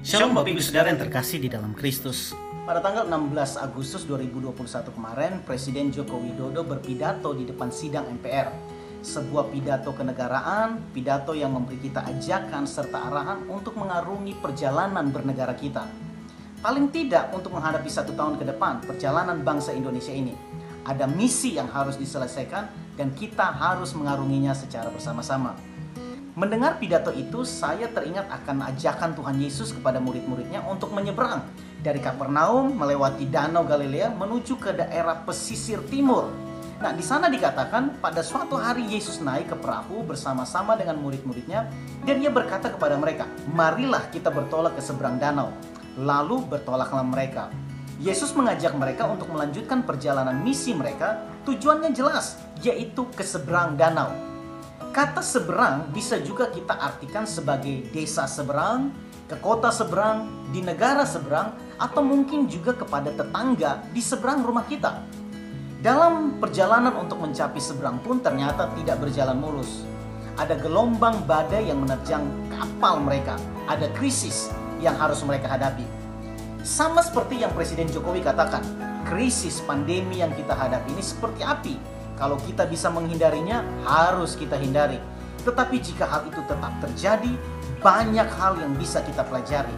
Shalom 0.00 0.32
Bapak 0.32 0.56
Ibu 0.56 0.64
Saudara 0.64 0.88
yang 0.88 0.96
terkasih 0.96 1.44
di 1.44 1.52
dalam 1.52 1.76
Kristus. 1.76 2.32
Pada 2.64 2.80
tanggal 2.80 3.04
16 3.04 3.60
Agustus 3.60 4.08
2021 4.08 4.96
kemarin, 4.96 5.44
Presiden 5.44 5.92
Joko 5.92 6.16
Widodo 6.16 6.64
berpidato 6.64 7.36
di 7.36 7.44
depan 7.44 7.68
sidang 7.68 8.08
MPR. 8.16 8.48
Sebuah 9.04 9.52
pidato 9.52 9.92
kenegaraan, 9.92 10.88
pidato 10.96 11.36
yang 11.36 11.52
memberi 11.52 11.84
kita 11.84 12.08
ajakan 12.08 12.64
serta 12.64 13.12
arahan 13.12 13.44
untuk 13.52 13.76
mengarungi 13.76 14.40
perjalanan 14.40 15.12
bernegara 15.12 15.52
kita. 15.52 15.84
Paling 16.64 16.88
tidak 16.88 17.36
untuk 17.36 17.52
menghadapi 17.60 17.92
satu 17.92 18.16
tahun 18.16 18.40
ke 18.40 18.48
depan 18.56 18.80
perjalanan 18.88 19.44
bangsa 19.44 19.76
Indonesia 19.76 20.16
ini. 20.16 20.32
Ada 20.80 21.04
misi 21.04 21.60
yang 21.60 21.68
harus 21.68 22.00
diselesaikan 22.00 22.96
dan 22.96 23.12
kita 23.12 23.52
harus 23.52 23.92
mengarunginya 23.92 24.56
secara 24.56 24.88
bersama-sama. 24.88 25.60
Mendengar 26.38 26.78
pidato 26.78 27.10
itu, 27.10 27.42
saya 27.42 27.90
teringat 27.90 28.30
akan 28.30 28.70
ajakan 28.70 29.18
Tuhan 29.18 29.36
Yesus 29.42 29.74
kepada 29.74 29.98
murid-muridnya 29.98 30.62
untuk 30.70 30.94
menyeberang 30.94 31.42
dari 31.82 31.98
Kapernaum 31.98 32.70
melewati 32.70 33.26
Danau 33.26 33.66
Galilea 33.66 34.14
menuju 34.14 34.54
ke 34.62 34.70
daerah 34.70 35.26
pesisir 35.26 35.82
timur. 35.90 36.30
Nah, 36.80 36.94
di 36.94 37.02
sana 37.04 37.28
dikatakan 37.28 37.98
pada 38.00 38.22
suatu 38.22 38.56
hari 38.56 38.86
Yesus 38.88 39.20
naik 39.20 39.52
ke 39.52 39.56
perahu 39.58 40.06
bersama-sama 40.06 40.78
dengan 40.78 40.96
murid-muridnya 41.02 41.68
dan 42.06 42.16
ia 42.22 42.32
berkata 42.32 42.72
kepada 42.72 42.96
mereka, 42.96 43.28
"Marilah 43.52 44.08
kita 44.08 44.30
bertolak 44.32 44.78
ke 44.78 44.82
seberang 44.86 45.18
danau." 45.20 45.52
Lalu 45.98 46.46
bertolaklah 46.46 47.04
mereka. 47.04 47.50
Yesus 48.00 48.32
mengajak 48.32 48.72
mereka 48.78 49.04
untuk 49.04 49.28
melanjutkan 49.28 49.84
perjalanan 49.84 50.40
misi 50.40 50.72
mereka. 50.72 51.20
Tujuannya 51.44 51.92
jelas, 51.92 52.40
yaitu 52.64 53.04
ke 53.12 53.20
seberang 53.20 53.76
danau. 53.76 54.29
Kata 54.90 55.22
seberang 55.22 55.94
bisa 55.94 56.18
juga 56.18 56.50
kita 56.50 56.74
artikan 56.74 57.22
sebagai 57.22 57.86
desa 57.94 58.26
seberang, 58.26 58.90
ke 59.30 59.38
kota 59.38 59.70
seberang, 59.70 60.26
di 60.50 60.66
negara 60.66 61.06
seberang, 61.06 61.54
atau 61.78 62.02
mungkin 62.02 62.50
juga 62.50 62.74
kepada 62.74 63.14
tetangga 63.14 63.86
di 63.94 64.02
seberang 64.02 64.42
rumah 64.42 64.66
kita. 64.66 64.98
Dalam 65.78 66.42
perjalanan 66.42 66.90
untuk 66.98 67.22
mencapai 67.22 67.62
seberang 67.62 68.02
pun 68.02 68.18
ternyata 68.18 68.66
tidak 68.74 68.98
berjalan 68.98 69.38
mulus. 69.38 69.86
Ada 70.34 70.58
gelombang 70.58 71.22
badai 71.22 71.70
yang 71.70 71.86
menerjang 71.86 72.26
kapal 72.50 72.98
mereka, 72.98 73.38
ada 73.70 73.86
krisis 73.94 74.50
yang 74.82 74.98
harus 74.98 75.22
mereka 75.22 75.54
hadapi. 75.54 75.86
Sama 76.66 76.98
seperti 77.06 77.46
yang 77.46 77.54
Presiden 77.54 77.86
Jokowi 77.86 78.26
katakan, 78.26 78.66
krisis 79.06 79.62
pandemi 79.62 80.18
yang 80.18 80.34
kita 80.34 80.50
hadapi 80.50 80.90
ini 80.98 81.04
seperti 81.06 81.46
api 81.46 81.99
kalau 82.20 82.36
kita 82.44 82.68
bisa 82.68 82.92
menghindarinya, 82.92 83.64
harus 83.88 84.36
kita 84.36 84.60
hindari. 84.60 85.00
Tetapi 85.40 85.80
jika 85.80 86.04
hal 86.04 86.28
itu 86.28 86.44
tetap 86.44 86.68
terjadi, 86.84 87.32
banyak 87.80 88.28
hal 88.36 88.60
yang 88.60 88.76
bisa 88.76 89.00
kita 89.00 89.24
pelajari. 89.24 89.72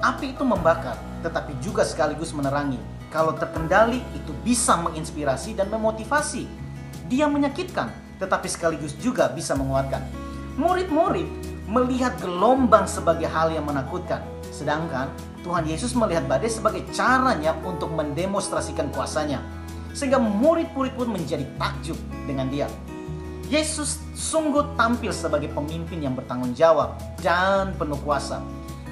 Api 0.00 0.32
itu 0.32 0.40
membakar, 0.40 0.96
tetapi 1.20 1.52
juga 1.60 1.84
sekaligus 1.84 2.32
menerangi. 2.32 2.80
Kalau 3.12 3.36
terkendali, 3.36 4.00
itu 4.16 4.32
bisa 4.40 4.80
menginspirasi 4.80 5.52
dan 5.52 5.68
memotivasi. 5.68 6.48
Dia 7.12 7.28
menyakitkan, 7.28 7.92
tetapi 8.24 8.48
sekaligus 8.48 8.96
juga 8.96 9.28
bisa 9.28 9.52
menguatkan. 9.52 10.00
Murid-murid 10.56 11.28
melihat 11.68 12.16
gelombang 12.24 12.88
sebagai 12.88 13.28
hal 13.28 13.52
yang 13.52 13.68
menakutkan, 13.68 14.24
sedangkan 14.48 15.12
Tuhan 15.44 15.68
Yesus 15.68 15.92
melihat 15.92 16.24
badai 16.24 16.48
sebagai 16.48 16.88
caranya 16.96 17.52
untuk 17.68 17.92
mendemonstrasikan 17.92 18.88
kuasanya 18.96 19.44
sehingga 19.96 20.20
murid-murid 20.20 20.92
pun 20.92 21.08
menjadi 21.08 21.48
takjub 21.56 21.96
dengan 22.28 22.52
dia. 22.52 22.68
Yesus 23.48 24.04
sungguh 24.12 24.76
tampil 24.76 25.08
sebagai 25.08 25.48
pemimpin 25.56 26.04
yang 26.04 26.12
bertanggung 26.12 26.52
jawab 26.52 27.00
dan 27.24 27.72
penuh 27.80 27.96
kuasa. 28.04 28.44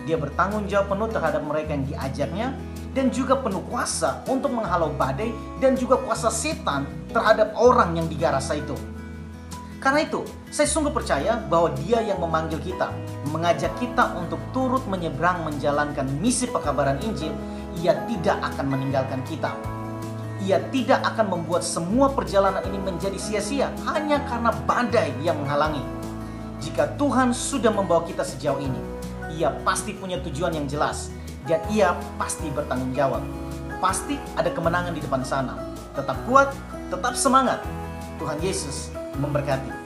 Dia 0.09 0.17
bertanggung 0.17 0.65
jawab 0.65 0.97
penuh 0.97 1.09
terhadap 1.13 1.43
mereka 1.45 1.77
yang 1.77 1.85
diajaknya 1.85 2.49
dan 2.97 3.13
juga 3.13 3.37
penuh 3.37 3.61
kuasa 3.69 4.25
untuk 4.31 4.55
menghalau 4.55 4.95
badai 4.97 5.29
dan 5.61 5.77
juga 5.77 6.01
kuasa 6.01 6.33
setan 6.33 6.89
terhadap 7.13 7.53
orang 7.59 8.01
yang 8.01 8.07
digarasa 8.09 8.57
itu. 8.57 8.79
Karena 9.83 10.07
itu, 10.07 10.25
saya 10.49 10.65
sungguh 10.65 10.95
percaya 10.95 11.37
bahwa 11.51 11.75
dia 11.85 12.01
yang 12.01 12.17
memanggil 12.17 12.57
kita, 12.65 12.89
mengajak 13.35 13.75
kita 13.77 14.17
untuk 14.17 14.41
turut 14.57 14.81
menyeberang 14.89 15.45
menjalankan 15.45 16.09
misi 16.25 16.49
pekabaran 16.49 16.97
Injil, 17.05 17.37
ia 17.83 17.93
tidak 18.09 18.39
akan 18.55 18.71
meninggalkan 18.71 19.21
kita 19.29 19.53
ia 20.43 20.59
tidak 20.75 21.05
akan 21.15 21.39
membuat 21.39 21.63
semua 21.63 22.11
perjalanan 22.11 22.65
ini 22.67 22.79
menjadi 22.83 23.15
sia-sia 23.15 23.71
hanya 23.87 24.19
karena 24.27 24.51
badai 24.67 25.15
yang 25.23 25.39
menghalangi. 25.39 25.83
Jika 26.59 26.99
Tuhan 26.99 27.31
sudah 27.31 27.71
membawa 27.71 28.03
kita 28.03 28.27
sejauh 28.27 28.59
ini, 28.59 28.81
ia 29.37 29.55
pasti 29.63 29.95
punya 29.95 30.19
tujuan 30.25 30.57
yang 30.57 30.67
jelas 30.67 31.15
dan 31.47 31.61
ia 31.71 31.95
pasti 32.19 32.51
bertanggung 32.51 32.91
jawab. 32.97 33.23
Pasti 33.79 34.17
ada 34.35 34.49
kemenangan 34.49 34.97
di 34.97 35.01
depan 35.05 35.23
sana. 35.23 35.61
Tetap 35.93 36.17
kuat, 36.25 36.51
tetap 36.89 37.15
semangat. 37.15 37.61
Tuhan 38.17 38.41
Yesus 38.41 38.91
memberkati. 39.21 39.84